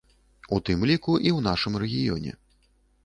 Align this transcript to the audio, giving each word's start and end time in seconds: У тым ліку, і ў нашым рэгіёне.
У 0.57 0.57
тым 0.69 0.79
ліку, 0.91 1.11
і 1.27 1.29
ў 1.37 1.39
нашым 1.49 1.73
рэгіёне. 1.85 2.31